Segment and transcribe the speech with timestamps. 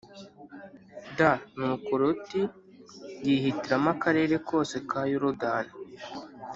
[1.17, 2.41] dNuko Loti
[3.25, 5.73] yihitiramo Akarere kose ka Yorodani